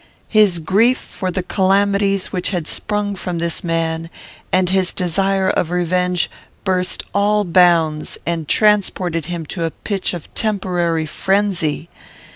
His 0.29 0.57
grief 0.57 0.97
for 0.97 1.29
the 1.29 1.43
calamities 1.43 2.31
which 2.31 2.49
had 2.49 2.65
sprung 2.67 3.13
from 3.13 3.37
this 3.37 3.63
man, 3.63 4.09
and 4.51 4.67
his 4.67 4.91
desire 4.91 5.51
of 5.51 5.69
revenge, 5.69 6.27
burst 6.63 7.03
all 7.13 7.43
bounds, 7.45 8.17
and 8.25 8.47
transported 8.47 9.25
him 9.25 9.45
to 9.45 9.63
a 9.63 9.69
pitch 9.69 10.15
of 10.15 10.33
temporary 10.33 11.05
frenzy. 11.05 11.87